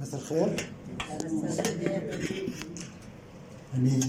[0.00, 0.66] مساء الخير.
[3.74, 4.00] أمين.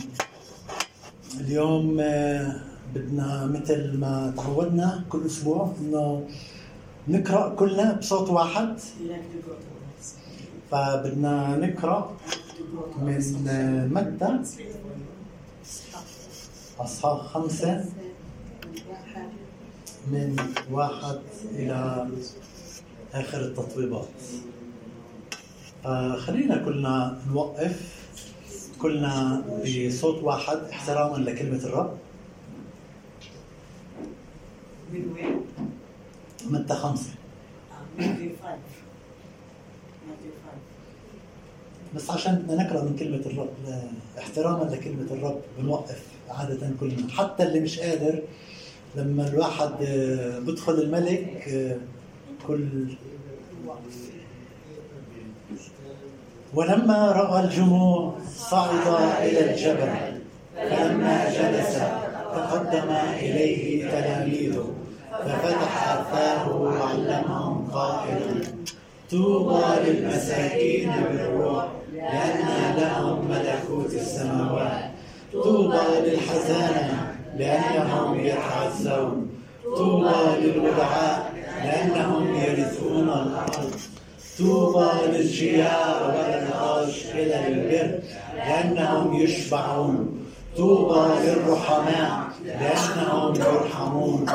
[1.40, 2.62] اليوم آه،
[2.96, 6.28] بدنا مثل ما تعودنا كل أسبوع إنه
[7.08, 8.78] نقرأ كلنا بصوت واحد.
[10.72, 12.18] فبدنا نقرأ
[13.02, 14.40] من آه، متى
[16.80, 17.86] أصحاح خمسة
[20.08, 20.36] من
[20.72, 21.20] واحد
[21.52, 22.08] إلى
[23.14, 24.08] آخر التطبيبات
[25.84, 28.00] فخلينا كلنا نوقف
[28.82, 29.44] كلنا
[29.88, 31.98] بصوت واحد احتراما لكلمة الرب
[34.94, 35.42] من وين؟
[36.50, 37.10] متى خمسة
[38.00, 38.30] من 95
[41.96, 43.50] بس عشان بدنا نقرأ من كلمة الرب
[44.18, 48.22] احتراما لكلمة الرب بنوقف عادة كلنا حتى اللي مش قادر
[48.96, 51.78] لما الواحد آه، بدخل الملك آه،
[52.48, 52.88] كل
[56.54, 58.88] ولما رأى الجموع صعد
[59.22, 59.90] إلى الجبل
[60.56, 61.80] فلما جلس
[62.36, 64.66] تقدم إليه تلاميذه
[65.26, 68.42] ففتح أفاه وعلمهم قائلا
[69.12, 74.92] طوبى للمساكين بالروح لأن لهم ملكوت السماوات.
[75.34, 79.30] طوبى للحزانة لأنهم يتعزون.
[79.78, 83.72] طوبى للودعاء لأنهم يرثون الأرض.
[84.40, 88.00] طوبى للجياع والعطاش إلى البر
[88.36, 90.20] لأنهم يشبعون.
[90.58, 92.12] طوبى للرحماء
[92.46, 94.26] لأنهم يرحمون.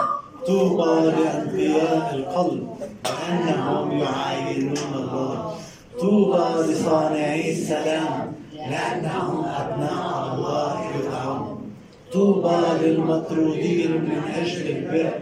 [0.46, 2.68] طوبى لأنقياء القلب
[3.04, 5.54] لأنهم يعاينون الله.
[6.00, 11.70] طوبى لصانعي السلام لأنهم أبناء الله يدعون.
[12.12, 15.12] طوبى للمطرودين من أجل البر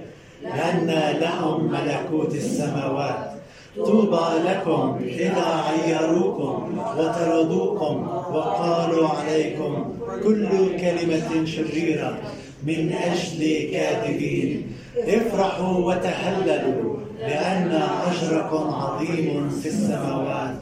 [0.42, 3.31] لأن لهم ملكوت السماوات.
[3.76, 10.48] طوبى لكم إذا عيروكم وطردوكم وقالوا عليكم كل
[10.80, 12.18] كلمة شريرة
[12.66, 14.72] من أجل كاذبين.
[14.96, 20.54] افرحوا وتهللوا لأن أجركم عظيم في السماوات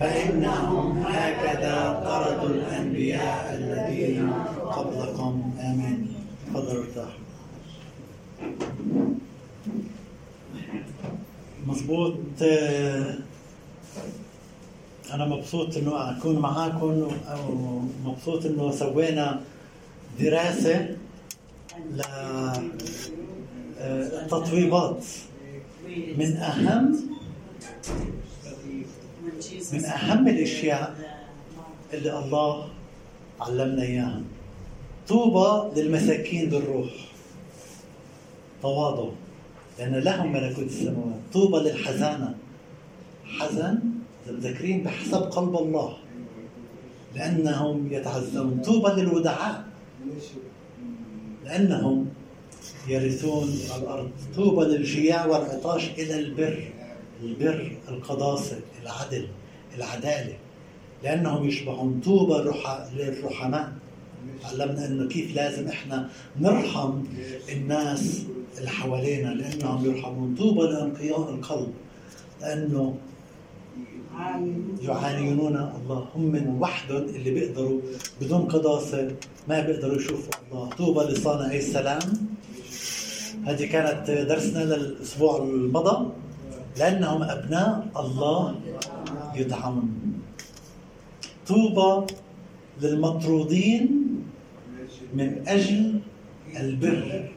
[0.00, 4.32] فإنهم هكذا طردوا الأنبياء الذين
[4.72, 5.42] قبلكم.
[5.60, 6.08] آمين.
[6.54, 7.24] تفضلوا ارتاحوا
[11.66, 12.14] مظبوط.
[12.42, 13.14] آه،
[15.12, 17.08] أنا مبسوط إنه أكون معاكم
[17.48, 19.40] ومبسوط إنه سوينا
[20.20, 20.96] دراسة
[23.80, 25.04] للتطويبات
[26.16, 27.00] من أهم
[29.72, 30.94] من أهم الأشياء
[31.92, 32.68] اللي الله
[33.40, 34.22] علمنا إياها.
[35.08, 36.90] طوبى للمساكين بالروح.
[38.62, 39.08] تواضع.
[39.78, 41.20] لأن لهم ملكوت السماوات.
[41.32, 42.34] طوبى للحزانة.
[43.26, 43.78] حزن
[44.30, 45.96] مذكرين بحسب قلب الله.
[47.14, 48.62] لأنهم يتعزون.
[48.64, 49.64] طوبى للودعاء.
[51.44, 52.08] لأنهم
[52.88, 53.48] يرثون
[53.78, 54.10] الأرض.
[54.36, 56.72] طوبى للجياع والعطاش إلى البر.
[57.22, 59.28] البر القداسة العدل
[59.76, 60.36] العدالة.
[61.02, 62.50] لأنهم يشبعون طوبى
[62.94, 63.72] للرحماء.
[64.44, 66.08] علمنا أنه كيف لازم إحنا
[66.40, 67.02] نرحم
[67.52, 68.22] الناس
[68.58, 70.34] اللي حوالينا لانهم يرحمون.
[70.38, 71.72] طوبى لانقياء القلب
[72.40, 72.96] لأنه
[74.82, 76.08] يعانيون الله.
[76.14, 77.80] هم من وحدهم اللي بيقدروا
[78.20, 79.16] بدون قداسة
[79.48, 80.68] ما بيقدروا يشوفوا الله.
[80.68, 82.02] طوبى لصانعي السلام.
[83.44, 86.10] هذه كانت درسنا للأسبوع المضى.
[86.78, 88.60] لأنهم أبناء الله
[89.34, 89.88] يدعون
[91.46, 92.06] طوبى
[92.82, 93.84] للمطرودين
[95.14, 96.00] من أجل
[96.56, 97.33] البر.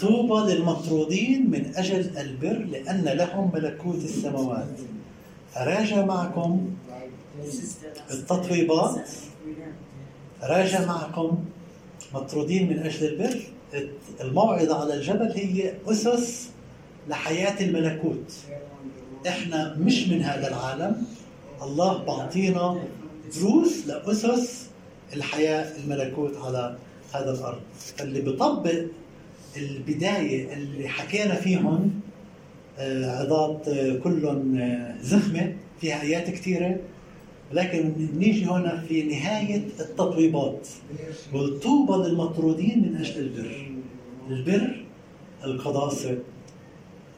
[0.00, 4.68] طوبى للمطرودين من أجل البر لأن لهم ملكوت السماوات.
[5.56, 6.70] أراجع معكم
[8.10, 9.08] التطبيبات
[10.42, 11.44] راجع معكم
[12.14, 13.40] مطرودين من أجل البر.
[14.20, 16.50] الموعظة على الجبل هي أسس
[17.08, 18.32] لحياة الملكوت.
[19.28, 21.02] إحنا مش من هذا العالم.
[21.62, 22.82] الله بعطينا
[23.40, 24.66] دروس لأسس
[25.12, 26.76] الحياة الملكوت على
[27.12, 27.60] هذا الأرض.
[27.96, 28.84] فاللي بيطبق
[29.56, 32.00] البداية اللي حكينا فيهم
[32.78, 36.76] آه، عظات آه، كلهم آه، زخمة فيها آيات كثيرة.
[37.52, 40.68] لكن نيجي هنا في نهاية التطويبات.
[41.32, 43.72] والطوبى للمطرودين من أجل البر.
[44.30, 44.84] البر
[45.44, 46.18] القداسة.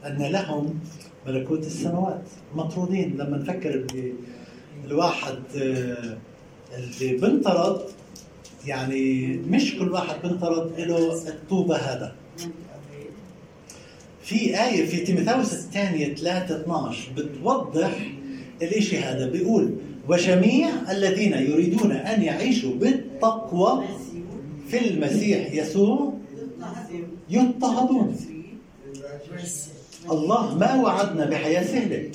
[0.07, 0.81] أن لهم
[1.27, 2.23] ملكوت السماوات.
[2.55, 3.17] مطرودين.
[3.17, 3.87] لما نفكر
[4.85, 7.81] الواحد اللي بنطرد
[8.67, 12.15] يعني مش كل واحد بنطرد له الطوبة هذا.
[14.23, 17.93] في آية في تيموثاوس الثانية 3 12 بتوضح
[18.63, 19.75] الاشي هذا بيقول
[20.09, 23.85] وجميع الذين يريدون أن يعيشوا بالتقوى
[24.69, 26.13] في المسيح يسوع
[27.31, 28.17] يضطهدون.
[30.11, 32.11] الله ما وعدنا بحياة سهلة.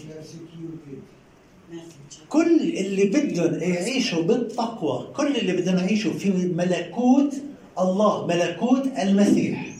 [2.30, 7.34] كل اللي بدهم يعيشوا بالتقوى كل اللي بدهم يعيشوا في ملكوت
[7.80, 9.71] الله ملكوت المسيح.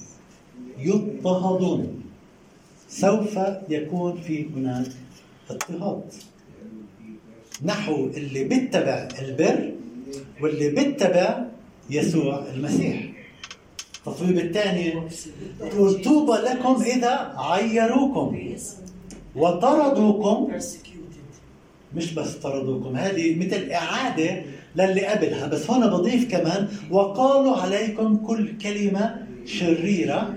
[0.82, 2.02] يضطهدون.
[2.90, 3.40] سوف
[3.70, 4.88] يكون في هناك
[5.50, 6.04] اضطهاد.
[7.64, 9.72] نحو اللي بيتبع البر
[10.42, 11.46] واللي بيتبع
[11.90, 13.12] يسوع المسيح.
[13.98, 14.94] التطويب الثاني
[15.62, 18.56] يقول طوبى لكم إذا عيروكم
[19.36, 20.52] وطردوكم.
[21.96, 24.44] مش بس طردوكم هذه مثل إعادة
[24.76, 30.36] للي قبلها بس هون بضيف كمان وقالوا عليكم كل كلمة شريرة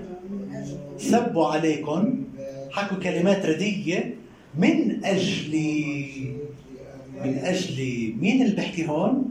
[0.97, 2.23] سبوا عليكم
[2.71, 4.15] حكوا كلمات ردية.
[4.57, 5.53] من أجل
[7.25, 7.79] من أجل
[8.19, 9.25] مين اللي بحكي هون؟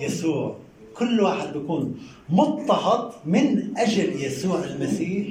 [0.00, 0.56] يسوع.
[0.94, 1.98] كل واحد بيكون
[2.28, 5.26] مضطهد من أجل يسوع المسيح.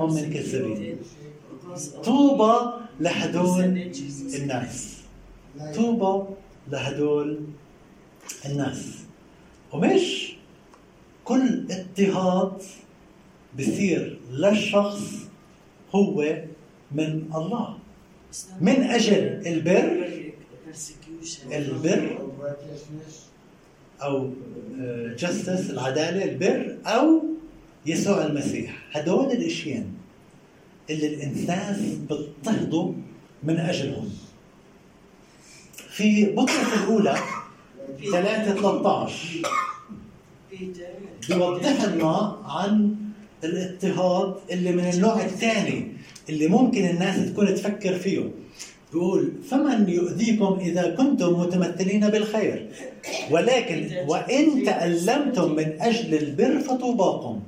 [0.00, 0.96] هم من كذابين
[2.04, 3.90] طوبى لهدول
[4.34, 4.96] الناس.
[5.74, 6.24] طوبى
[6.70, 7.40] لهدول
[8.46, 8.98] الناس.
[9.72, 10.32] ومش
[11.24, 12.62] كل اضطهاد
[13.58, 15.02] بصير للشخص
[15.94, 16.42] هو
[16.92, 17.78] من الله.
[18.60, 20.08] من أجل البر
[21.52, 22.18] البر
[24.02, 24.30] أو
[25.18, 27.22] جستس العدالة البر أو
[27.86, 28.78] يسوع المسيح.
[28.92, 29.86] هدول الاشياء
[30.90, 32.92] اللي الإنسان بيضطهدوا
[33.42, 34.10] من أجلهم.
[35.90, 37.16] في بطرس الأولى
[38.12, 39.42] 3 13
[41.28, 42.96] بيوضح لنا عن
[43.44, 45.88] الاضطهاد اللي من النوع الثاني
[46.28, 48.30] اللي ممكن الناس تكون تفكر فيه.
[48.92, 52.68] بيقول فمن يؤذيكم إذا كنتم متمثلين بالخير؟
[53.30, 57.40] ولكن وإن تألمتم من أجل البر فطوباكم.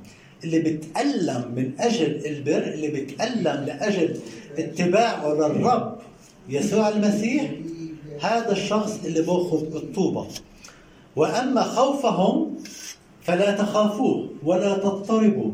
[0.44, 4.16] اللي بتألم من أجل البر اللي بتألم لأجل
[4.58, 5.98] اتباعه للرب
[6.48, 7.50] يسوع المسيح
[8.20, 10.26] هذا الشخص اللي بيأخذ الطوبة.
[11.16, 12.56] وأما خوفهم
[13.22, 15.50] فلا تخافوه ولا تضطربوا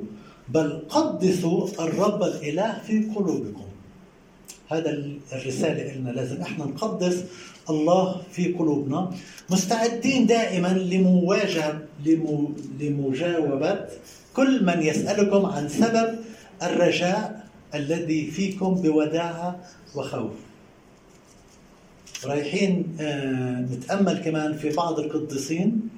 [0.55, 3.65] بل قدسوا الرب الإله في قلوبكم.
[4.69, 4.91] هذا
[5.33, 6.11] الرسالة إلنا.
[6.11, 7.25] لازم إحنا نقدس
[7.71, 9.11] الله في قلوبنا.
[9.51, 11.83] مستعدين دائما لمواجهة
[12.81, 13.87] لمجاوبة
[14.35, 16.19] كل من يسألكم عن سبب
[16.63, 19.61] الرجاء الذي فيكم بوداعة
[19.97, 20.33] وخوف.
[22.25, 25.89] رايحين آه، نتأمل كمان في بعض القديسين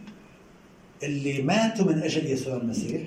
[1.02, 3.02] اللي ماتوا من أجل يسوع المسيح.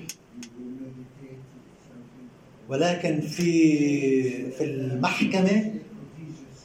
[2.68, 5.72] ولكن في في المحكمة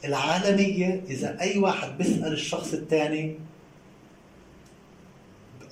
[0.04, 3.34] العالمية إذا أي واحد بيسأل الشخص الثاني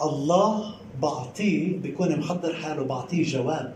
[0.02, 3.74] الله بعطيه بيكون محضر حاله بعطيه جواب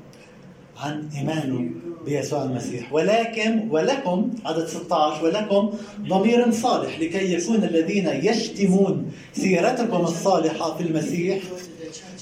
[0.76, 1.70] عن إيمانه
[2.04, 2.92] بيسوع المسيح.
[2.92, 5.70] ولكن ولكم عدد 16 ولكم
[6.00, 11.42] ضمير صالح لكي يكون الذين يشتمون سيرتكم الصالحة في المسيح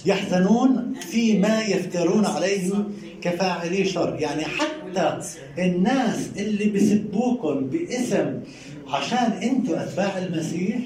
[0.07, 2.73] يحزنون فيما يفترون عليه
[3.23, 4.17] كفاعلي شر.
[4.21, 5.19] يعني حتى
[5.59, 8.41] الناس اللي بسبوكم باسم
[8.89, 10.79] عشان أنتم اتباع المسيح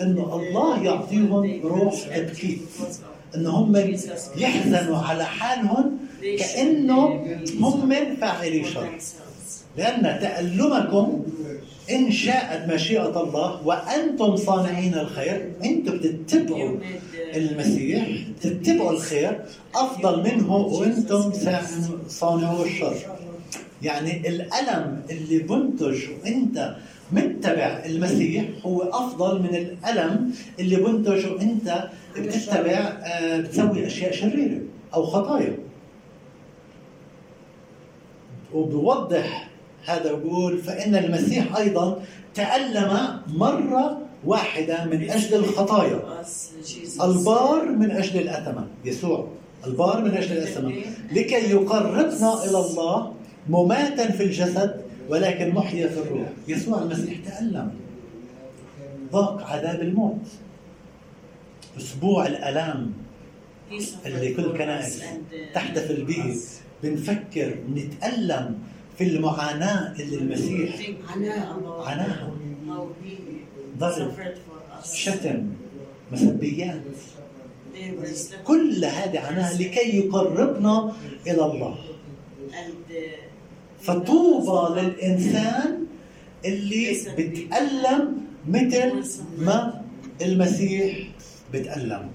[0.00, 2.60] انه الله يعطيهم روح تبكيت.
[3.36, 3.96] إن هم
[4.36, 5.98] يحزنوا على حالهم
[6.38, 7.26] كأنه
[7.60, 8.88] هم فاعلي شر.
[9.76, 11.24] لأن تألمكم
[11.90, 15.52] إن شاءت مشيئة الله وأنتم صانعين الخير.
[15.64, 16.76] أنتم بتتبعوا
[17.36, 18.08] المسيح
[18.40, 19.40] تتبعوا الخير.
[19.74, 21.32] أفضل منه وأنتم
[22.08, 22.94] صانعوا الشر.
[23.82, 26.76] يعني الألم اللي بنتج وأنت
[27.12, 31.84] متبع المسيح هو أفضل من الألم اللي بنتج وأنت
[32.18, 34.60] بتتبع آه، بتسوي أشياء شريرة
[34.94, 35.56] أو خطايا.
[38.54, 39.48] وبوضح
[39.86, 42.02] هذا يقول فإن المسيح أيضا
[42.34, 46.00] تألم مرة واحدة من أجل الخطايا.
[47.02, 48.66] البار من أجل الأثمة.
[48.84, 49.28] يسوع
[49.66, 50.72] البار من أجل الأثمة.
[51.12, 53.12] لكي يقربنا إلى الله
[53.48, 56.28] مماتا في الجسد ولكن محيا في الروح.
[56.48, 57.70] يسوع المسيح تألم
[59.12, 60.26] ضاق عذاب الموت.
[61.78, 62.92] أسبوع الألام
[64.06, 65.02] اللي كل كنائس
[65.54, 66.36] تحتفل به.
[66.82, 68.58] بنفكر نتألم
[68.98, 70.76] في المعاناة اللي المسيح
[71.86, 72.30] عناها
[73.78, 74.12] ضرب
[74.84, 75.46] شتم
[76.12, 76.80] مسبيات.
[78.44, 80.92] كل هذه عناها لكي يقربنا
[81.26, 81.78] إلى الله.
[83.80, 85.86] فطوبى للإنسان
[86.44, 88.16] اللي بتألم
[88.48, 89.04] مثل
[89.38, 89.82] ما
[90.22, 91.08] المسيح
[91.52, 92.10] بتألم.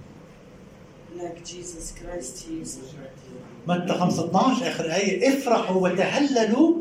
[3.68, 6.74] متى 5 12 آخر آية؟ افرحوا وتهللوا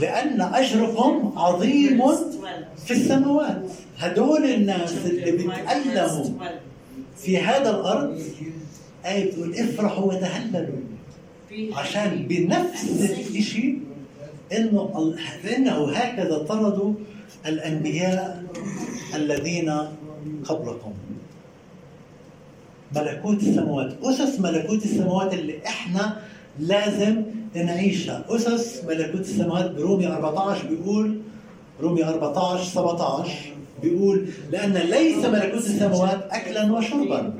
[0.00, 2.02] لأن اجركم عظيم
[2.86, 3.62] في السماوات.
[3.98, 6.24] هدول الناس اللي بيتألموا
[7.16, 8.22] في هذا الأرض
[9.06, 10.78] آية بتقول افرحوا وتهللوا
[11.72, 12.84] عشان بنفس
[13.36, 13.80] الشيء
[14.56, 15.14] إنه
[15.56, 16.92] إنه هكذا طردوا
[17.46, 18.44] الأنبياء
[19.14, 19.70] الذين
[20.44, 20.92] قبلكم.
[22.96, 23.92] ملكوت السماوات.
[24.02, 26.16] أسس ملكوت السماوات اللي إحنا
[26.58, 27.22] لازم
[27.54, 28.24] نعيشها.
[28.28, 31.20] أسس ملكوت السماوات برومي 14 بيقول
[31.80, 33.32] رومي 14 17
[33.82, 37.32] بيقول لأن ليس ملكوت السماوات اكلا وشربا.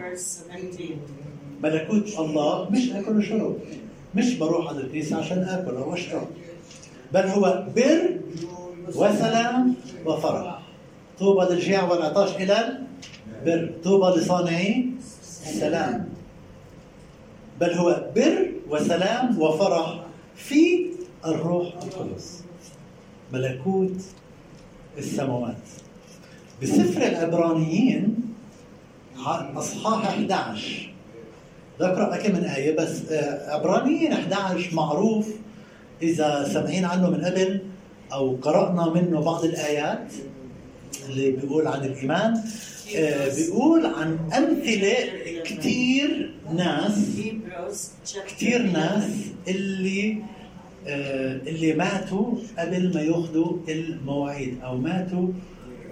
[1.62, 3.57] ملكوت الله مش أكل وشرب.
[4.14, 6.26] مش بروح على الكنيسة عشان آكل أو أشرب.
[7.14, 8.11] بل هو بر
[8.95, 9.75] وسلام
[10.07, 10.61] وفرح.
[11.19, 12.78] طوبى للجيع والعطاش إلى
[13.47, 13.73] البر.
[13.85, 14.87] طوبى لصانعي
[15.50, 16.09] السلام.
[17.61, 20.00] بل هو بر وسلام وفرح
[20.37, 20.87] في
[21.26, 22.42] الروح القدس.
[23.33, 24.02] ملكوت
[24.99, 25.57] السماوات.
[26.62, 28.16] بسفر العبرانيين
[29.57, 30.92] أصحاح 11
[31.80, 35.28] بقرا كم من آية بس آه، عبرانيين 11 معروف
[36.02, 37.61] إذا سامعين عنه من قبل
[38.12, 40.12] أو قرأنا منه بعض الآيات
[41.09, 42.35] اللي بيقول عن الإيمان.
[42.35, 42.40] آه،
[43.37, 44.94] بيقول عن أمثلة
[45.44, 47.20] كثير ناس
[48.28, 49.11] كثير ناس
[49.49, 50.23] اللي
[50.87, 55.28] آه، اللي ماتوا قبل ما ياخذوا المواعيد أو ماتوا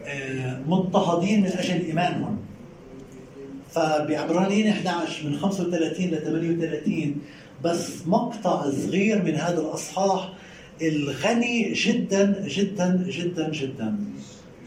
[0.07, 2.39] آه، مضطهدين من أجل إيمانهم.
[3.71, 7.17] فبعبرانيين 11 من 35 ل 38
[7.65, 10.33] بس مقطع صغير من هذا الأصحاح
[10.83, 13.97] الغني جدا جدا جدا جدا.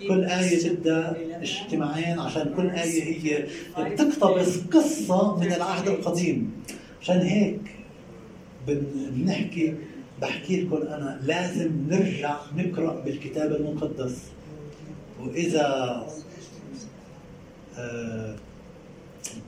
[0.08, 3.48] كل آية بدها اجتماعين عشان كل آية هي
[3.80, 6.52] بتقتبس قصة من العهد القديم.
[7.02, 7.62] عشان هيك
[8.68, 9.76] بنحكي
[10.22, 14.18] بحكي لكم أنا لازم نرجع نقرأ بالكتاب المقدس.
[15.22, 15.68] وإذا
[17.78, 18.36] آه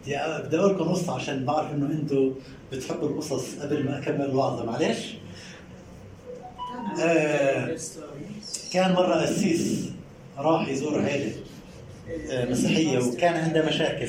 [0.05, 0.17] بدي
[0.59, 2.33] أقول لكم قصة عشان بعرف إنه أنتم
[2.71, 4.65] بتحبوا القصص قبل ما أكمل الوعظة.
[4.65, 5.13] معلش
[7.01, 7.77] آه
[8.73, 9.89] كان مرة قسيس
[10.37, 11.31] راح يزور عيلة
[12.31, 14.07] آه مسيحية وكان عنده مشاكل.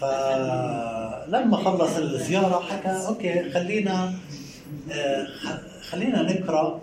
[0.00, 4.14] فلما خلص الزيارة حكى أوكي خلينا
[4.92, 5.26] آه
[5.90, 6.80] خلينا نقرأ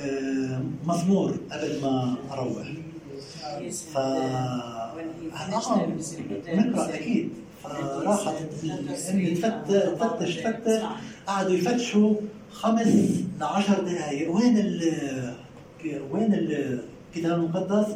[0.00, 2.66] آه مزمور قبل ما أروح.
[3.94, 3.98] ف
[6.54, 7.30] نقرأ أكيد.
[7.64, 8.34] فراحت
[9.10, 10.80] امي تفتش تفتش
[11.26, 12.14] قعدوا يفتشوا
[12.52, 12.86] خمس
[13.40, 14.92] ل 10 دقائق وين ال
[16.10, 16.34] وين
[17.08, 17.86] الكتاب المقدس؟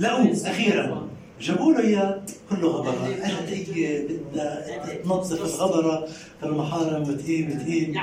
[0.00, 1.08] لقوه أخيرا.
[1.40, 6.08] جابوا له إياه كله غبرة، اجت هي بدها تنظف الغبرة.
[6.40, 8.00] في المحارم وتقيم تقيم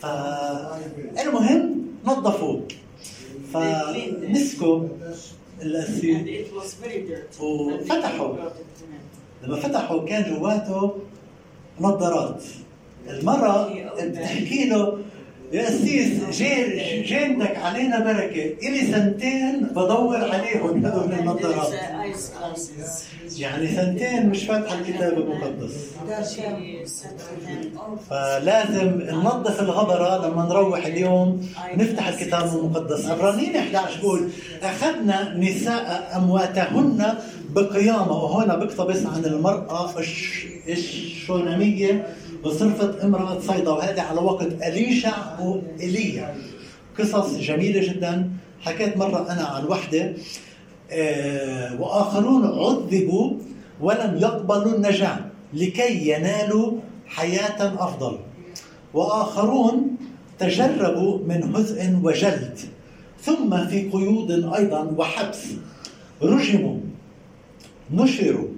[0.00, 2.68] فالمهم نظفوه.
[3.52, 4.88] فمسكوا
[5.62, 6.46] الأسير
[7.40, 8.36] وفتحوا.
[9.42, 10.94] لما فتحوا كان جواته
[11.80, 12.42] نظارات.
[13.08, 14.98] المرة بتحكي له
[15.54, 16.42] يا أسيس
[17.08, 18.54] جينتك علينا بركة.
[18.62, 21.72] إلي سنتين بدور عليهم هذول النظارات
[23.38, 25.72] يعني سنتين مش فاتحة الكتاب المقدس
[28.10, 34.28] فلازم ننظف الغبرة لما نروح اليوم نفتح الكتاب المقدس عبرانيين 11 بقول
[34.62, 37.14] أخذنا نساء أمواتهن
[37.50, 38.24] بقيامة.
[38.24, 39.90] وهنا بيقتبس عن المرأة
[40.68, 42.06] الشونامية.
[42.44, 46.34] وصرفت امرأة صيدا وهذه على وقت أليشع وإيليا
[46.98, 48.30] قصص جميلة جدا.
[48.60, 50.12] حكيت مرة أنا عن وحدة
[50.90, 53.32] آه، وآخرون عذبوا
[53.80, 55.18] ولم يقبلوا النجاة
[55.54, 56.72] لكي ينالوا
[57.06, 58.18] حياة أفضل.
[58.94, 59.96] وآخرون
[60.38, 62.58] تجربوا من هزء وجلد.
[63.22, 65.44] ثم في قيود أيضا وحبس.
[66.22, 66.76] رجموا
[67.94, 68.48] نشروا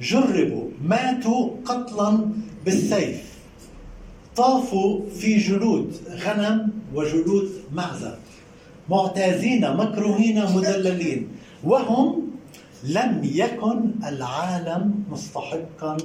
[0.00, 2.18] جربوا ماتوا قتلا
[2.68, 3.38] بالسيف.
[4.36, 8.18] طافوا في جلود غنم وجلود معزة
[8.90, 11.28] معتازين مكروهين مذللين.
[11.64, 12.28] وهم
[12.84, 15.96] لم يكن العالم مستحقا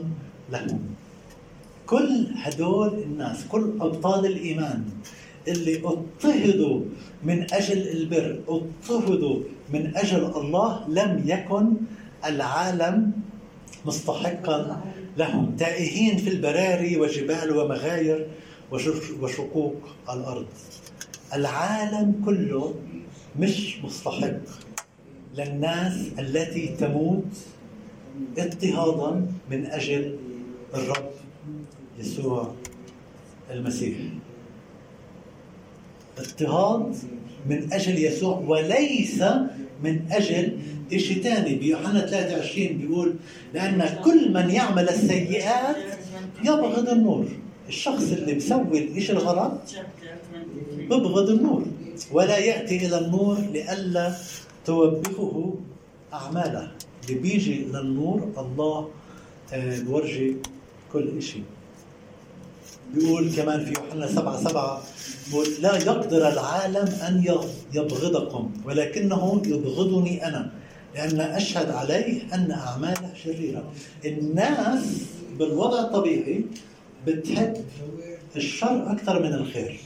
[0.52, 0.80] لهم.
[1.86, 4.84] كل هدول الناس كل أبطال الإيمان
[5.48, 6.82] اللي اضطهدوا
[7.24, 9.38] من أجل البر اضطهدوا
[9.74, 11.66] من أجل الله لم يكن
[12.26, 13.12] العالم
[13.86, 14.82] مستحقا
[15.18, 18.28] لهم تائهين في البراري وجبال ومغاير
[19.22, 19.76] وشقوق
[20.10, 20.46] الأرض.
[21.34, 22.76] العالم كله
[23.40, 24.40] مش مستحق
[25.38, 27.26] للناس التي تموت
[28.38, 30.18] اضطهادا من أجل
[30.74, 31.12] الرب
[32.00, 32.54] يسوع
[33.52, 33.98] المسيح.
[36.18, 36.96] اضطهاد
[37.50, 39.24] من أجل يسوع وليس
[39.84, 40.58] من أجل
[40.98, 43.14] شيء ثاني بيوحنا 23 بيقول
[43.54, 45.76] لأن كل من يعمل السيئات
[46.44, 47.26] يبغض النور.
[47.68, 49.52] الشخص اللي بسوي الشيء الغلط
[50.90, 51.66] ببغض النور.
[52.12, 54.14] ولا يأتي إلى النور لئلا
[54.66, 55.54] توبخه
[56.14, 56.72] أعماله.
[57.04, 58.90] اللي بيجي للنور الله
[59.54, 60.36] آه، بورجي
[60.94, 61.44] كل شيء
[62.94, 64.82] بيقول كمان في يوحنا سبعة سبعة
[65.28, 67.42] بيقول لا يقدر العالم أن
[67.74, 70.52] يبغضكم ولكنه يبغضني أنا
[70.96, 73.64] لأن أشهد عليه أن أعماله شريرة.
[74.06, 74.86] الناس
[75.40, 76.46] بالوضع الطبيعي
[77.08, 77.54] بتحب
[78.36, 79.80] الشر أكثر من الخير.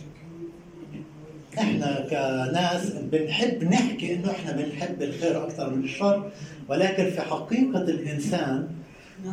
[1.60, 6.30] إحنا كناس بنحب نحكي إنه إحنا بنحب الخير أكثر من الشر
[6.70, 8.68] ولكن في حقيقة الإنسان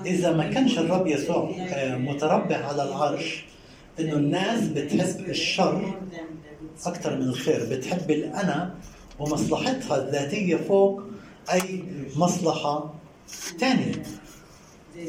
[0.07, 3.45] إذا ما كانش الرب يسوع آه، متربع على العرش
[4.01, 5.95] إنه الناس بتحب الشر
[6.87, 8.75] أكثر من الخير بتحب الأنا
[9.19, 11.03] ومصلحتها الذاتية فوق
[11.53, 11.85] أي
[12.17, 12.95] مصلحة
[13.61, 14.03] ثانية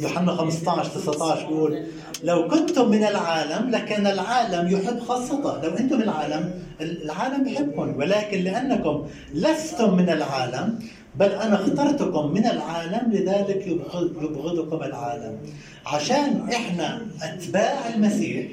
[0.02, 1.84] يوحنا 15 19 بيقول
[2.24, 5.62] لو كنتم من العالم لكان العالم يحب خاصته.
[5.64, 10.80] لو أنتم من العالم العالم بيحبكم ولكن لأنكم لستم من العالم
[11.16, 15.38] بل أنا اخترتكم من العالم لذلك يبغضكم العالم.
[15.86, 18.48] عشان إحنا أتباع المسيح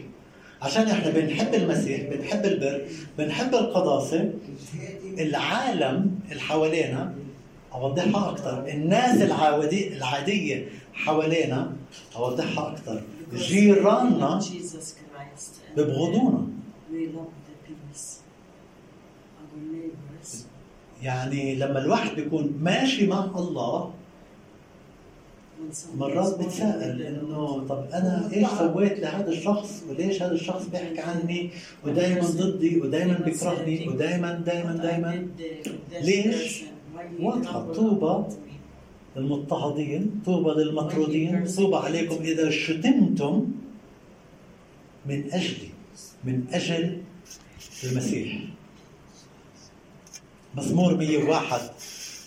[0.62, 2.87] عشان إحنا بنحب المسيح بنحب البر
[3.19, 4.31] بنحب القداسة
[5.19, 7.14] العالم اللي حوالينا
[7.75, 11.73] أوضحها أكثر الناس العاديه العادية حوالينا
[12.16, 13.02] أوضحها أكثر
[13.35, 14.40] جيراننا
[15.76, 16.47] ببغضونا.
[21.02, 23.92] يعني لما الواحد بيكون ماشي مع الله
[25.96, 31.51] مرات بتساءل إنه طب أنا إيش سويت لهذا الشخص؟ وليش هذا الشخص بيحكي عني؟
[31.85, 35.27] ودائما ضدي ودائما بيكرهني ودائما دائما دائما
[36.01, 36.62] ليش؟
[37.20, 37.72] واضحة.
[37.72, 38.35] طوبى
[39.16, 43.48] للمضطهدين طوبى للمطرودين طوبى عليكم إذا شتمتم
[45.07, 45.68] من اجلي
[46.25, 46.98] من أجل
[47.85, 48.38] المسيح.
[50.57, 51.61] مزمور 101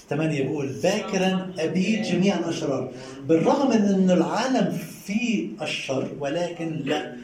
[0.09, 2.91] ثمانية بيقول باكرا أبيد جميع الأشرار.
[3.27, 7.15] بالرغم من أن العالم فيه الشر ولكن لا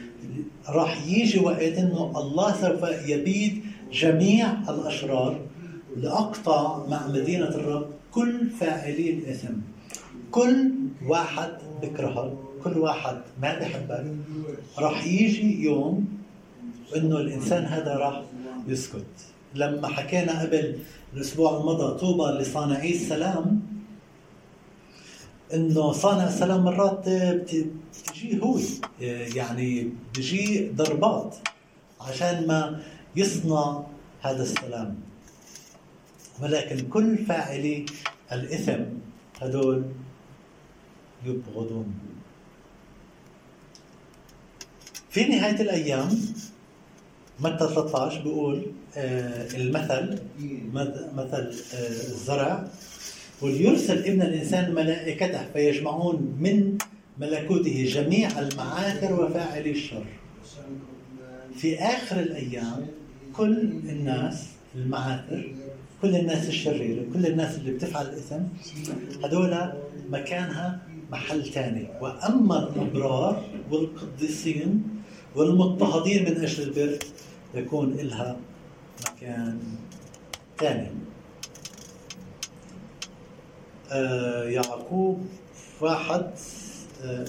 [0.68, 5.40] راح يجي وقت أنه الله سوف يبيد جميع الأشرار
[5.96, 9.54] لأقطع مع مدينة الرب كل فاعلي الإثم.
[10.30, 10.70] كل
[11.06, 11.50] واحد
[11.82, 12.32] بكرهك
[12.64, 14.04] كل واحد ما بحبك
[14.78, 16.08] راح يجي يوم
[16.96, 18.22] إنه الإنسان هذا راح
[18.68, 19.04] يسكت.
[19.54, 20.78] لما حكينا قبل
[21.14, 23.62] الأسبوع المضى طوبى لصانعي السلام
[25.54, 28.58] إنه صانع السلام مرات بتجي هو
[29.36, 31.36] يعني بيجي ضربات
[32.00, 32.80] عشان ما
[33.16, 33.82] يصنع
[34.20, 34.96] هذا السلام.
[36.42, 37.86] ولكن كل فاعلي
[38.32, 38.82] الإثم
[39.40, 39.84] هدول
[41.26, 41.94] يبغضون.
[45.10, 46.18] في نهاية الأيام
[47.42, 48.62] متى 13 بيقول
[48.96, 50.18] آه، المثل
[51.14, 52.64] مثل آه، الزرع.
[53.42, 56.78] وليرسل ابن الإنسان ملائكته فيجمعون من
[57.20, 60.04] ملكوته جميع المعاثر وفاعلي الشر.
[61.56, 62.86] في آخر الأيام
[63.36, 65.52] كل الناس المعاثر
[66.02, 68.40] كل الناس الشريرة كل الناس اللي بتفعل الإثم
[69.24, 69.72] هذول
[70.10, 74.82] مكانها محل ثاني وأما الأبرار والقديسين
[75.36, 76.98] والمضطهدين من أجل البر
[77.54, 78.36] يكون إلها
[79.08, 79.58] مكان
[80.58, 80.88] ثاني.
[83.92, 85.26] آه يعقوب
[85.80, 86.30] واحد
[87.04, 87.24] آه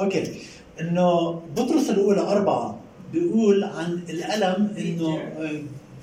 [0.00, 0.38] أوكي.
[0.80, 2.80] إنه بطرس الأولى أربعة
[3.12, 5.62] بيقول عن الألم إنه آه،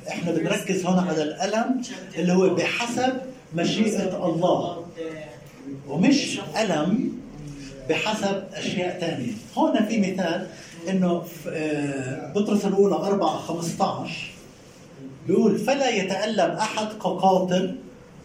[0.10, 1.82] إحنا بنركز هون على الألم
[2.16, 3.14] اللي هو بحسب
[3.56, 4.86] مشيئة الله.
[5.88, 7.12] ومش ألم
[7.90, 9.32] بحسب أشياء ثانية.
[9.58, 10.48] هون في مثال
[10.90, 14.32] إنه آه، بطرس الأولى 4 15
[15.28, 17.76] بيقول فلا يتألم أحد كقاتل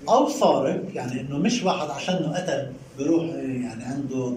[0.09, 4.33] أو سارق يعني إنه مش واحد عشانه قتل بيروح يعني عنده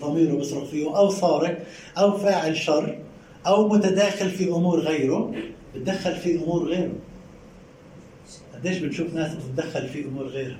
[0.00, 1.58] ضميره بيصرخ فيه أو سارق
[1.98, 2.98] أو فاعل شر
[3.46, 5.34] أو متداخل في أمور غيره
[5.74, 6.92] بتدخل في أمور غيره.
[8.54, 10.58] قديش بنشوف ناس بتتدخل في أمور غيرها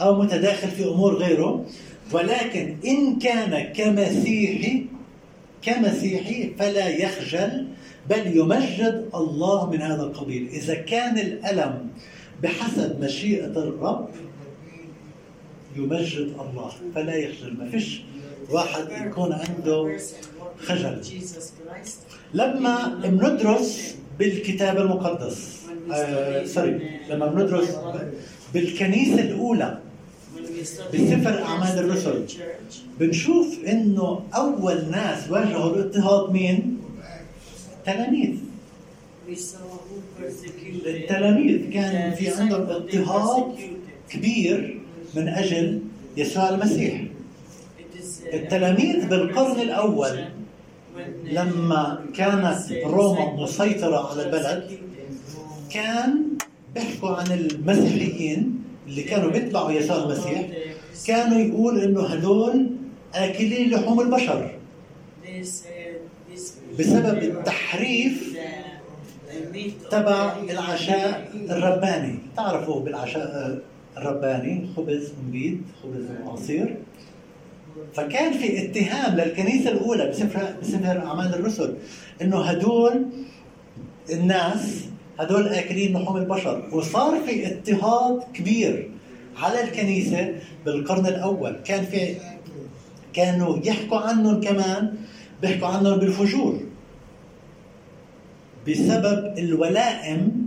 [0.00, 1.64] أو متداخل في أمور غيره
[2.12, 4.84] ولكن إن كان كمسيحي
[5.62, 7.66] كمسيحي فلا يخجل
[8.10, 10.48] بل يمجد الله من هذا القبيل.
[10.48, 11.88] إذا كان الألم
[12.42, 14.08] بحسب مشيئة الرب
[15.76, 16.72] يمجد الله.
[16.94, 17.56] فلا يخجل.
[17.58, 18.02] ما فيش
[18.50, 19.98] واحد يكون عنده
[20.58, 21.00] خجل.
[22.34, 27.76] لما بندرس بالكتاب المقدس آه سوري لما بندرس
[28.54, 29.78] بالكنيسة الأولى
[30.62, 32.24] بسفر أعمال الرسل.
[33.00, 36.78] بنشوف إنه أول ناس واجهوا الاضطهاد مين؟
[37.86, 38.34] تلاميذ.
[40.86, 43.54] التلاميذ كان في عندهم اضطهاد
[44.10, 44.80] كبير
[45.14, 45.80] من أجل
[46.16, 47.04] يسوع المسيح.
[48.32, 50.24] التلاميذ بالقرن الأول
[51.24, 54.78] لما كانت روما مسيطرة على البلد
[55.70, 56.24] كان
[56.74, 60.46] بيحكوا عن المسيحيين اللي كانوا بيتبعوا يسوع المسيح
[61.06, 62.66] كانوا يقول إنه هدول
[63.14, 64.50] أكلين لحوم البشر.
[66.78, 68.36] بسبب التحريف
[69.90, 72.18] تبع العشاء الرباني.
[72.36, 73.58] تعرفوا بالعشاء
[73.96, 76.76] الرباني خبز مبيد خبز وعصير
[77.94, 81.74] فكان في اتهام للكنيسة الأولى بسفر بسفر أعمال الرسل
[82.22, 83.04] إنه هدول
[84.12, 84.84] الناس
[85.22, 86.68] هدول أكلين لحوم البشر.
[86.72, 88.90] وصار في اضطهاد كبير
[89.36, 90.34] على الكنيسة
[90.66, 91.56] بالقرن الأول.
[91.64, 92.14] كان في
[93.12, 94.94] كانوا يحكوا عنهم كمان
[95.42, 96.60] بيحكوا عنهم بالفجور.
[98.68, 100.46] بسبب الولائم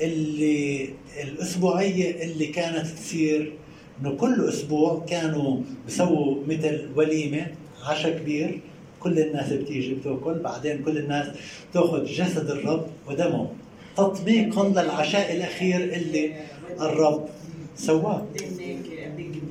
[0.00, 0.88] اللي
[1.22, 3.52] الأسبوعية اللي كانت تصير
[4.00, 7.46] إنه كل أسبوع كانوا بسووا مثل وليمة
[7.84, 8.60] عشاء كبير
[9.00, 11.26] كل الناس بتيجي بتأكل بعدين كل الناس
[11.72, 13.48] تأخذ جسد الرب ودمه
[13.96, 16.32] تطبيقا للعشاء الأخير اللي
[16.80, 17.28] الرب
[17.76, 18.26] سواه.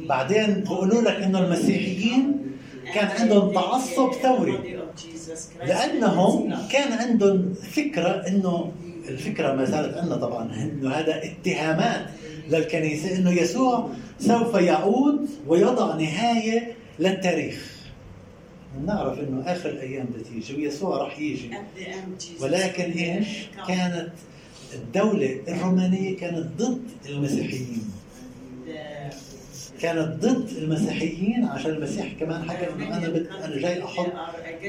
[0.10, 2.41] بعدين بقولوا لك إنه المسيحيين
[2.93, 4.79] كان عندهم تعصب ثوري
[5.65, 8.71] لأنهم كان عندهم فكرة إنه
[9.10, 12.05] الفكرة ما زالت عندنا طبعا إنه هذا اتهامات
[12.49, 17.75] للكنيسة إنه يسوع سوف يعود ويضع نهاية للتاريخ.
[18.86, 21.49] نعرف إنه آخر الأيام بتيجي ويسوع راح يجي.
[22.41, 23.27] ولكن إيش؟
[23.67, 24.10] كانت
[24.75, 27.83] الدولة الرومانية كانت ضد المسيحيين.
[29.81, 34.07] كانت ضد المسيحيين عشان المسيح كمان حكى إنه أنا بد أنا جاي أحط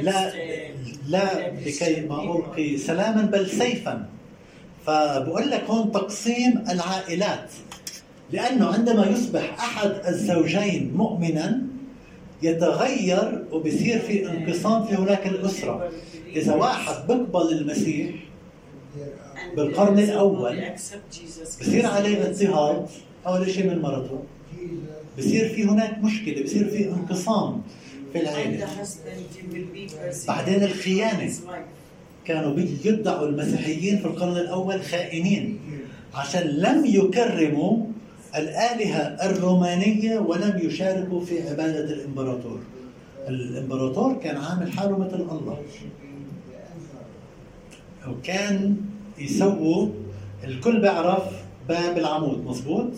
[0.02, 0.32] لا
[1.08, 4.06] لا لكي ما ألقي سلاما بل سيفا.
[4.86, 7.50] فبقول لك هون تقسيم العائلات.
[8.32, 11.62] لأنه عندما يصبح أحد الزوجين مؤمنا
[12.42, 15.90] يتغير وبصير في انقسام في هناك الأسرة.
[16.36, 18.10] إذا واحد بقبل المسيح
[19.56, 20.64] بالقرن الأول.
[21.60, 22.86] بصير عليه اضطهاد
[23.26, 24.22] اول شيء من مرته
[25.18, 27.62] بصير في هناك مشكلة بصير في انقسام
[28.12, 28.68] في العائله
[30.28, 31.32] بعدين الخيانة.
[32.24, 35.58] كانوا يدعوا المسيحيين في القرن الأول خائنين.
[36.14, 37.86] عشان لم يكرموا
[38.36, 42.60] الآلهة الرومانية ولم يشاركوا في عبادة الإمبراطور.
[43.28, 45.62] الإمبراطور كان عامل حاله مثل الله.
[48.08, 48.76] وكان
[49.18, 49.88] يسووا
[50.44, 51.22] الكل بيعرف
[51.68, 52.90] باب العمود مظبوط؟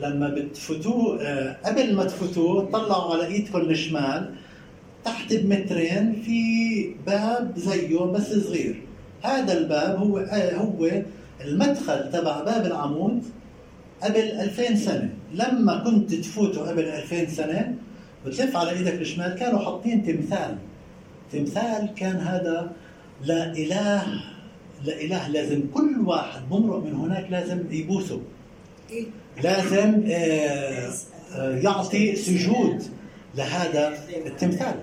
[0.00, 4.34] لما بتفوتوه آه، قبل ما تفوتوه طلعوا على ايدكم الشمال
[5.04, 6.40] تحت بمترين في
[7.06, 8.82] باب زيه بس صغير.
[9.22, 10.90] هذا الباب هو آه، هو
[11.44, 13.22] المدخل تبع باب العمود
[14.02, 15.10] قبل 2000 سنة.
[15.34, 17.74] لما كنت تفوتوا قبل 2000 سنة
[18.26, 20.56] بتلف على إيدك الشمال كانوا حاطين تمثال.
[21.32, 22.72] تمثال كان هذا
[23.24, 24.02] لإله
[24.84, 28.20] لإله لازم كل واحد بمرق من هناك لازم يبوسه.
[29.42, 30.92] لازم آه،
[31.34, 32.82] آه، يعطي سجود
[33.34, 34.74] لهذا التمثال.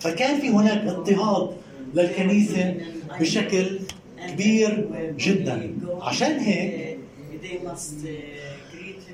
[0.00, 1.50] فكان في هناك اضطهاد
[1.94, 2.74] للكنيسة
[3.20, 3.78] بشكل
[4.28, 5.74] كبير جدا.
[6.00, 6.98] عشان هيك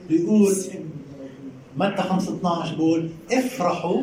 [0.09, 0.57] بيقول
[1.77, 4.03] متى 5 12 بيقول افرحوا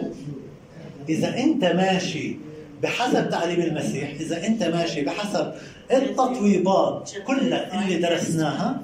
[1.09, 2.35] إذا أنت ماشي
[2.83, 5.53] بحسب تعليم المسيح إذا أنت ماشي بحسب
[5.91, 8.81] التطويبات كلها اللي درسناها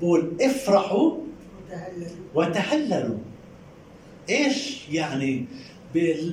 [0.00, 1.12] بقول افرحوا
[2.34, 3.18] وتهللوا.
[4.30, 5.44] إيش يعني؟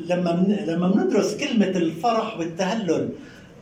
[0.08, 3.10] لما من لما بندرس كلمة الفرح والتهلل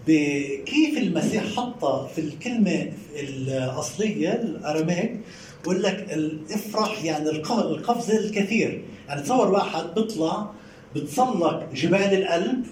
[0.08, 5.20] بكيف المسيح حطها في الكلمة الأصلية الأراميك
[5.64, 8.82] بقول لك الافرح يعني القفز الكثير.
[9.08, 10.52] يعني تصور واحد بيطلع
[10.96, 12.66] بتسلق جبال القلب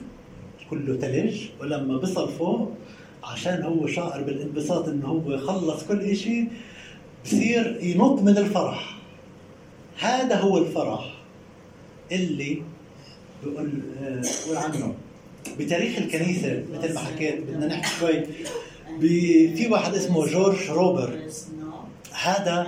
[0.71, 2.71] كله ثلج ولما بصل فوق
[3.23, 6.47] عشان هو شاعر بالانبساط إنه هو خلص كل شيء
[7.25, 8.97] بصير ينط من الفرح.
[9.99, 11.13] هذا هو الفرح
[12.11, 12.61] اللي
[13.43, 13.69] بقول
[14.45, 14.95] بقول عنه.
[15.59, 18.23] بتاريخ الكنيسة مثل ما حكيت بدنا نحكي شوي.
[19.55, 21.19] في واحد اسمه جورج روبر
[22.13, 22.67] هذا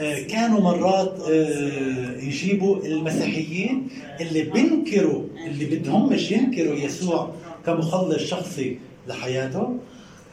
[0.00, 3.88] آه، كانوا مرات آه، يجيبوا المسيحيين
[4.20, 7.30] اللي بينكروا اللي بدهم مش ينكروا يسوع
[7.66, 8.78] كمخلص شخصي
[9.08, 9.76] لحياته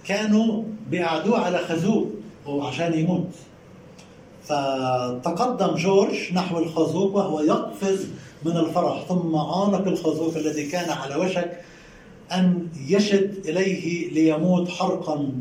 [0.07, 2.07] كانوا بيقعدوه على خازوق
[2.45, 3.27] وعشان يموت.
[4.43, 8.07] فتقدم جورج نحو الخازوق وهو يقفز
[8.45, 11.61] من الفرح ثم عانق الخازوق الذي كان على وشك
[12.31, 15.31] أن يشد إليه ليموت حرقا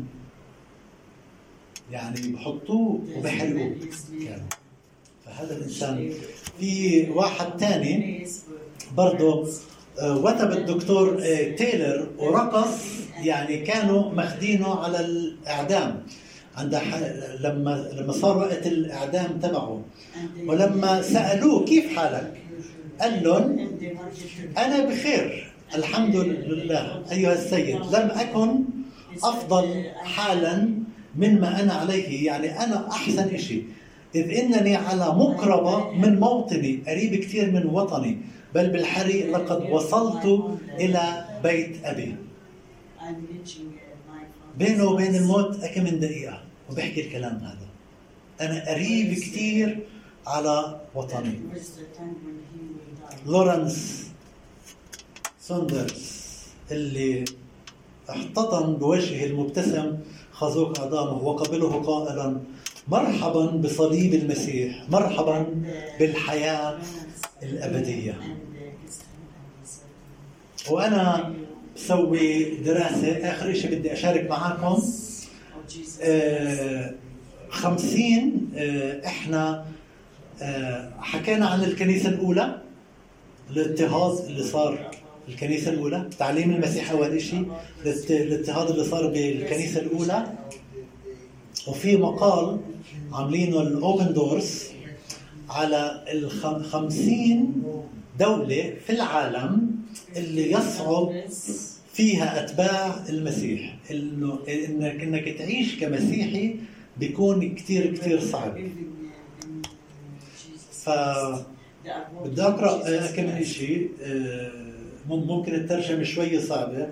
[1.91, 3.75] يعني بحطوه وبحرقوه
[4.25, 4.49] كانوا
[5.25, 6.13] فهذا الإنسان.
[6.59, 8.27] في واحد ثاني
[8.97, 9.47] برضه
[9.99, 12.77] آه، وتب الدكتور آه، تايلر ورقص
[13.23, 16.03] يعني كانوا ماخدينه على الإعدام.
[16.57, 16.75] عند
[17.39, 19.81] لما لما صار وقت الإعدام تبعه.
[20.45, 22.33] ولما سألوه كيف حالك؟
[23.01, 23.69] قال لهم
[24.57, 27.75] أنا بخير الحمد لله أيها السيد.
[27.75, 28.63] لم أكن
[29.23, 30.69] أفضل حالا
[31.15, 32.25] مما أنا عليه.
[32.25, 33.63] يعني أنا أحسن إشي.
[34.15, 38.17] إذ إنني على مقربة من موطني قريب كثير من وطني.
[38.55, 40.25] بل بالحري لقد وصلت
[40.79, 42.15] إلى بيت أبي.
[44.57, 47.67] بينه وبين الموت كم من دقيقة وبحكي الكلام هذا.
[48.41, 49.79] أنا قريب كثير
[50.27, 51.39] على وطني.
[53.25, 54.07] لورنس
[55.41, 56.19] سوندرز
[56.71, 57.25] اللي
[58.09, 59.97] احتضن بوجهه المبتسم
[60.39, 62.41] خازوق أعظامه وقبله قائلا
[62.87, 65.45] مرحبا بصليب المسيح مرحبا
[65.99, 66.77] بالحياة
[67.43, 68.19] الأبدية.
[70.69, 71.33] وأنا
[71.75, 74.81] بسوي دراسة آخر شيء بدي أشارك معاكم.
[76.01, 76.93] آه،
[77.49, 79.65] خمسين آه، إحنا
[80.41, 82.61] آه، حكينا عن الكنيسة الأولى
[83.49, 84.88] الاضطهاد اللي صار
[85.29, 87.51] الكنيسة الأولى تعليم المسيح أول شيء
[87.85, 90.27] الاضط- الاضطهاد اللي صار بالكنيسة الأولى.
[91.67, 92.59] وفي مقال
[93.13, 94.63] عاملينه الأوبن دورز
[95.49, 97.63] على الخمسين
[98.19, 99.71] دولة في العالم
[100.17, 101.11] اللي يصعب
[101.93, 103.75] فيها أتباع المسيح.
[103.91, 106.55] إنه إنك إنك تعيش كمسيحي
[106.97, 108.57] بيكون كتير كتير صعب.
[110.71, 110.89] ف
[112.25, 114.51] بدي أقرأ آه، كم من شيء آه،
[115.15, 116.87] ممكن الترجمة شوي صعبة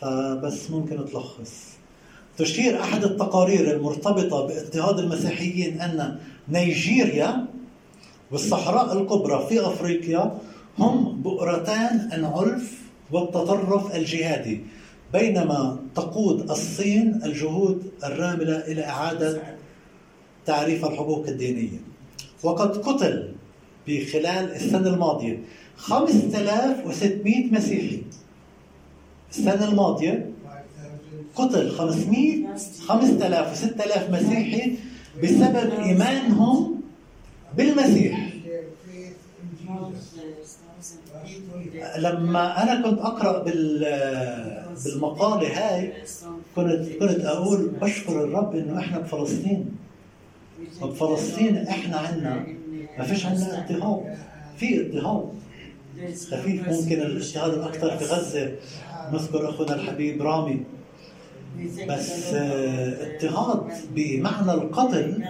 [0.00, 1.70] فبس ممكن تلخص.
[2.38, 6.18] تشير أحد التقارير المرتبطة باضطهاد المسيحيين أن
[6.48, 7.46] نيجيريا
[8.30, 10.38] والصحراء الكبرى في أفريقيا
[10.78, 14.60] هم بؤرتان العنف والتطرف الجهادي
[15.12, 19.42] بينما تقود الصين الجهود الراملة إلى إعادة
[20.46, 21.80] تعريف الحقوق الدينية.
[22.42, 23.32] وقد قتل
[23.88, 25.38] بخلال السنة الماضية
[25.80, 28.02] 5600 مسيحي.
[29.30, 30.30] السنة الماضية
[31.34, 32.46] قتل 500
[32.88, 34.74] 5000 و6000 مسيحي
[35.22, 36.80] بسبب إيمانهم
[37.56, 38.30] بالمسيح.
[41.98, 43.78] لما أنا كنت أقرأ بال
[44.84, 45.92] بالمقالة هاي
[46.56, 49.66] كنت كنت أقول بشكر الرب إنه إحنا بفلسطين.
[50.82, 52.46] وبفلسطين إحنا عنا.
[52.98, 54.16] ما فيش عندنا اضطهاد.
[54.56, 55.28] في اضطهاد.
[56.30, 58.52] خفيف ممكن الاضطهاد الأكثر في غزة.
[59.12, 60.62] نذكر أخونا الحبيب رامي.
[61.88, 63.62] بس آه، اضطهاد
[63.94, 65.24] بمعنى القتل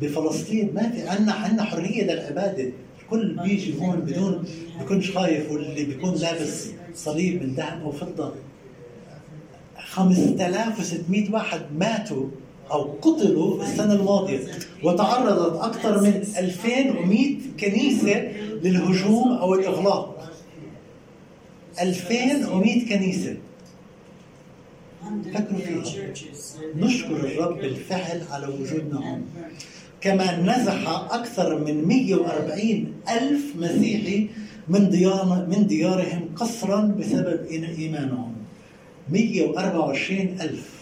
[0.00, 2.70] بفلسطين ما في عندنا عندنا حرية للعبادة.
[3.02, 4.44] الكل بيجي هون بدون
[4.78, 8.34] بيكونش خايف واللي بيكون لابس صليب من ذهب أو فضة.
[9.78, 12.26] 5600 واحد ماتوا.
[12.72, 14.40] أو قتلوا السنة الماضية.
[14.82, 18.32] وتعرضت أكثر من 2100 كنيسة
[18.62, 20.32] للهجوم أو الإغلاق.
[21.80, 23.36] 2100 كنيسة.
[25.34, 26.12] فكروا فيها.
[26.76, 29.22] نشكر الرب بالفعل على وجودنا هون.
[30.00, 34.28] كما نزح أكثر من 140 ألف مسيحي
[34.68, 38.32] من ديار من ديارهم قسرا بسبب إيمانهم.
[39.10, 40.81] 124 ألف.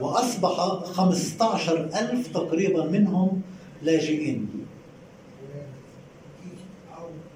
[0.00, 3.40] وأصبح 15 ألف تقريبا منهم
[3.82, 4.48] لاجئين.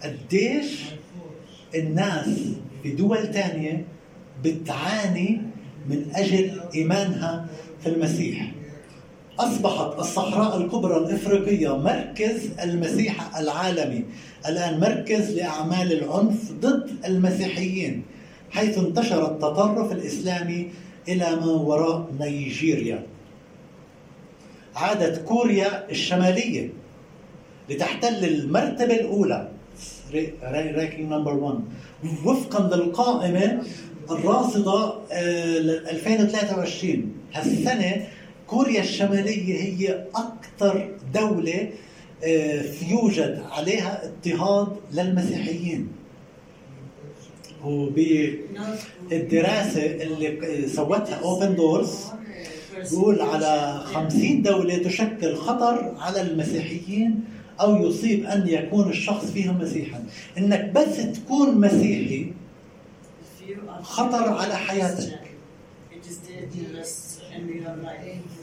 [0.02, 0.84] قديش
[1.74, 2.28] الناس
[2.82, 3.84] في دول تانية
[4.44, 5.40] بتعاني
[5.88, 7.46] من أجل إيمانها
[7.82, 8.52] في المسيح؟
[9.38, 14.04] أصبحت الصحراء الكبرى الإفريقية مركز المسيح العالمي.
[14.48, 18.02] الآن مركز لأعمال العنف ضد المسيحيين
[18.50, 20.68] حيث انتشر التطرف الإسلامي
[21.08, 23.06] إلى ما وراء نيجيريا.
[24.76, 26.70] عادت كوريا الشمالية
[27.70, 29.48] لتحتل المرتبة الأولى.
[30.42, 31.60] ranking number 1
[32.24, 33.62] وفقا للقائمة
[34.10, 38.06] الراصده آه، ل 2023 هالسنة
[38.46, 41.70] كوريا الشمالية هي أكثر دولة
[42.24, 45.88] آه، يوجد عليها اضطهاد للمسيحيين.
[49.10, 51.98] وبالدراسة اللي سوتها Open Doors
[52.90, 57.20] بيقول على 50 دولة تشكل خطر على المسيحيين
[57.60, 60.04] أو يصيب أن يكون الشخص فيهم مسيحا.
[60.38, 62.32] إنك بس تكون مسيحي
[63.82, 65.20] خطر على حياتك.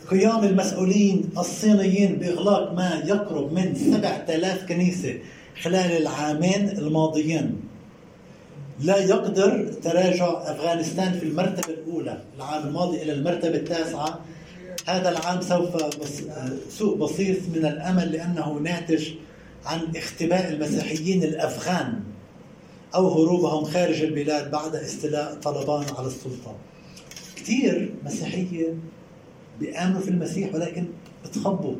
[0.09, 5.13] قيام المسؤولين الصينيين بإغلاق ما يقرب من 7000 كنيسة
[5.61, 7.59] خلال العامين الماضيين.
[8.81, 14.19] لا يقدر تراجع أفغانستان في المرتبة الأولى العام الماضي إلى المرتبة التاسعة.
[14.87, 15.69] هذا العام سوف
[16.69, 19.07] سوء بسيط من الأمل لأنه ناتج
[19.65, 22.03] عن اختباء المسيحيين الأفغان
[22.95, 26.55] أو هروبهم خارج البلاد بعد استيلاء طالبان على السلطة.
[27.35, 28.73] كثير مسيحية
[29.59, 30.85] بيامنوا في المسيح ولكن
[31.25, 31.75] بتخبوا.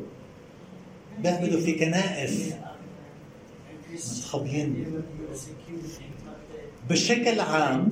[1.18, 2.52] بيعملوا في كنائس
[3.94, 5.02] متخبيين.
[6.90, 7.88] بشكل عام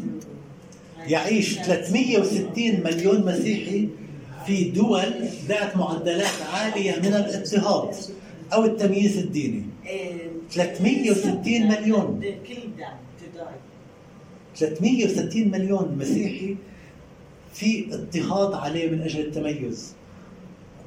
[1.07, 2.50] يعيش 360
[2.85, 3.88] مليون مسيحي
[4.46, 5.03] في دول
[5.48, 7.94] ذات معدلات عالية من الاضطهاد
[8.53, 9.62] أو التمييز الديني.
[10.50, 12.20] 360 مليون.
[14.57, 16.57] 360 مليون مسيحي
[17.55, 19.94] في اضطهاد عليه من أجل التميز.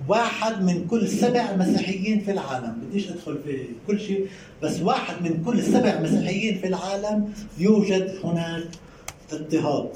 [0.08, 2.78] واحد من كل سبع مسيحيين في العالم.
[2.84, 4.28] بديش أدخل في كل شيء
[4.64, 8.64] بس واحد من كل سبع مسيحيين في العالم يوجد هناك
[9.32, 9.90] اضطهاد.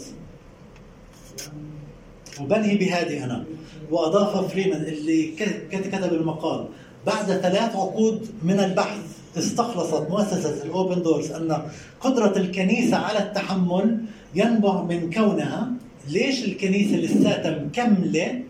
[2.42, 3.46] وبنهي بهذه أنا.
[3.92, 5.32] وأضاف فريمان اللي
[5.72, 6.68] كتب المقال.
[7.06, 9.00] بعد ثلاث عقود من البحث
[9.38, 11.62] استخلصت مؤسسة الأوبن دورز أن
[12.00, 13.98] قدرة الكنيسة على التحمل
[14.36, 15.72] ينبع من كونها.
[16.10, 18.42] ليش الكنيسة لساتها مكملة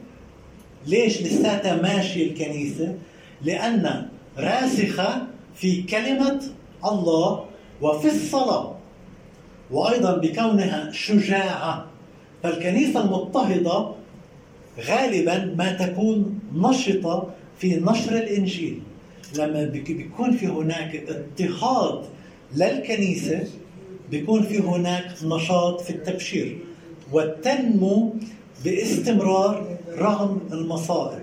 [0.88, 2.95] ليش لساتها ماشية الكنيسة؟
[3.41, 6.41] لأن راسخة في كلمة
[6.86, 7.45] الله
[7.82, 8.76] وفي الصلاة
[9.71, 11.86] وأيضا بكونها شجاعة.
[12.43, 13.91] فالكنيسة المضطهدة
[14.88, 18.82] غالبا ما تكون نشطة في نشر الإنجيل.
[19.38, 22.06] لما بيكون في هناك اضطهاد
[22.56, 23.43] للكنيسة
[24.12, 26.58] بيكون في هناك نشاط في التبشير
[27.12, 28.15] وتنمو
[28.65, 31.19] باستمرار رغم المصائب.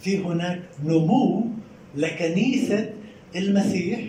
[0.00, 1.44] في هناك نمو
[1.96, 2.90] لكنيسة
[3.36, 4.00] المسيح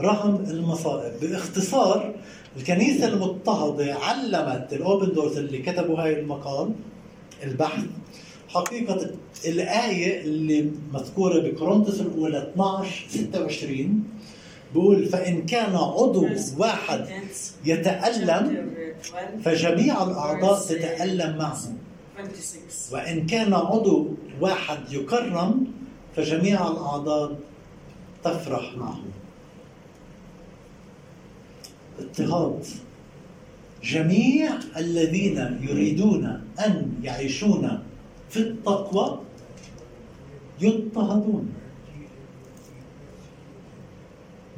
[0.00, 1.12] رغم المصائب.
[1.20, 2.14] باختصار
[2.56, 6.70] الكنيسة المضطهدة علمت الأوبن دورز اللي كتبوا هاي المقال
[7.44, 7.84] البحث
[8.48, 9.10] حقيقة
[9.46, 14.04] الآية اللي مذكورة بكورنثوس الأولى 12 26
[14.74, 16.26] بقول فإن كان عضو
[16.58, 17.06] واحد
[17.64, 18.70] يتألم
[19.44, 21.58] فجميع الأعضاء تتألم معه.
[22.92, 24.08] وإن كان عضو
[24.40, 25.66] واحد يكرم
[26.16, 27.38] فجميع الأعضاء
[28.24, 29.00] تفرح معه.
[32.00, 32.64] اضطهاد.
[33.84, 36.24] جميع الذين يريدون
[36.66, 37.82] أن يعيشون
[38.30, 39.20] في التقوى
[40.60, 41.48] يضطهدون.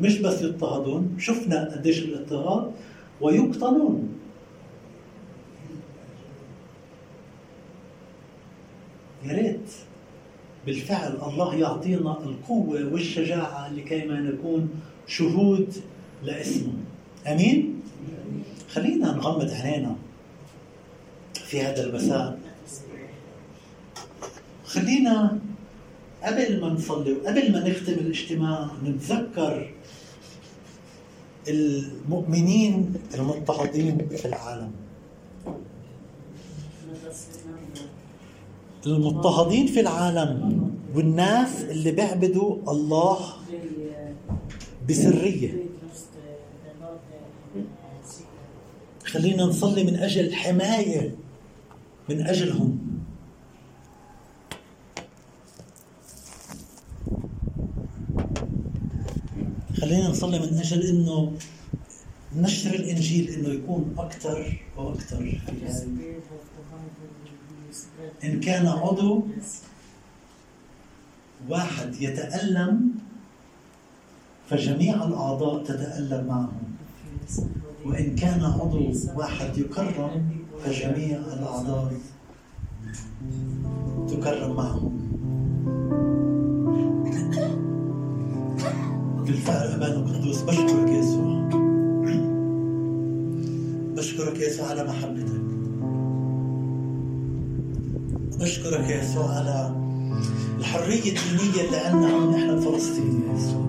[0.00, 2.72] مش بس يضطهدون شفنا قديش الاضطهاد
[3.20, 4.21] ويقتلون.
[9.24, 9.70] يا ريت
[10.66, 14.70] بالفعل الله يعطينا القوة والشجاعة لكي ما نكون
[15.06, 15.74] شهود
[16.22, 16.72] لاسمه.
[17.26, 17.82] آمين؟
[18.68, 19.96] خلينا نغمض عينينا
[21.34, 22.38] في هذا المساء.
[24.64, 25.38] خلينا
[26.22, 29.70] قبل ما نصلي وقبل ما نختم الاجتماع نتذكر
[31.48, 34.72] المؤمنين المضطهدين في العالم.
[38.86, 40.62] المضطهدين في العالم
[40.94, 43.18] والناس اللي بيعبدوا الله
[44.88, 45.54] بسرية.
[49.04, 51.14] خلينا نصلي من أجل الحمايه
[52.08, 52.78] من أجلهم.
[59.80, 61.32] خلينا نصلي من أجل إنه
[62.36, 65.40] نشر الإنجيل إنه يكون أكثر وأكثر
[68.24, 69.22] إن كان عضو
[71.48, 72.90] واحد يتألم
[74.50, 76.52] فجميع الأعضاء تتألم معه.
[77.86, 80.28] وإن كان عضو واحد يكرم
[80.64, 81.92] فجميع الأعضاء
[84.08, 84.92] تكرم معه.
[89.26, 91.48] بالفعل أبانا القدوس بشكرك يسوع.
[93.96, 95.41] بشكرك يسوع على محبتك.
[98.42, 99.70] بشكرك يا يسوع على
[100.58, 103.62] الحرية الدينية اللي عندنا هون إحنا بفلسطين يا يسوع.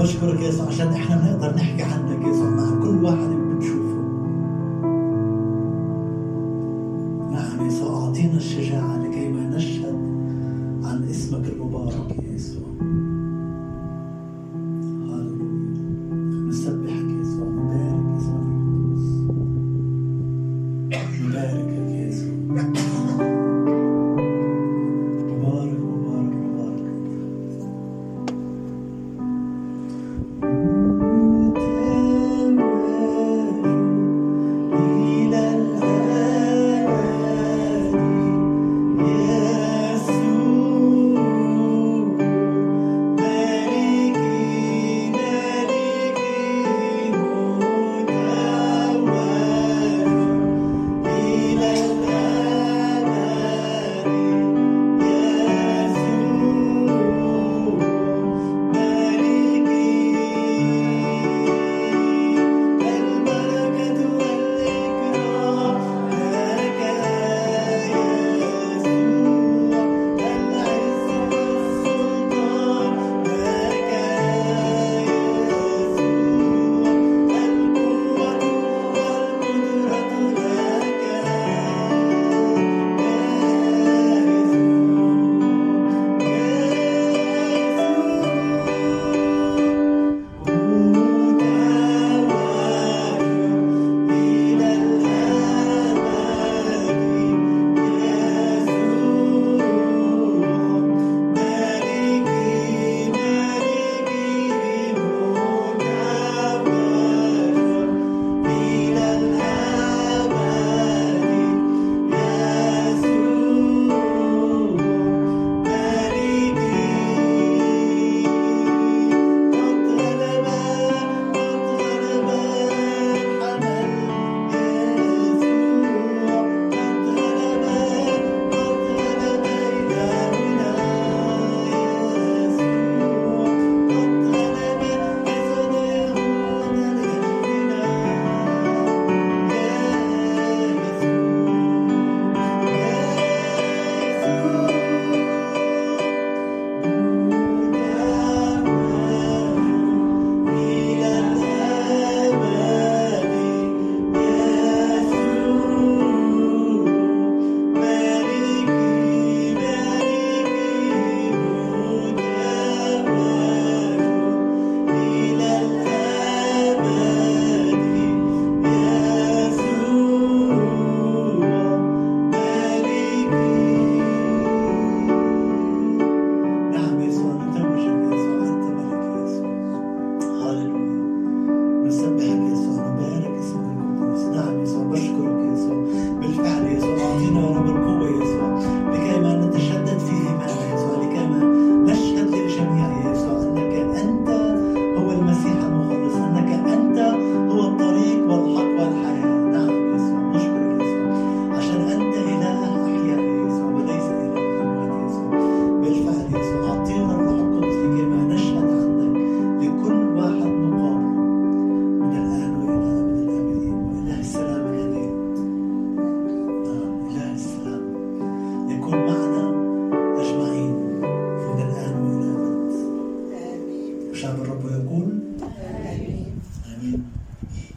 [0.00, 3.33] بشكرك يا يسوع عشان إحنا بنقدر نحكي عنك يا يسوع مع كل واحد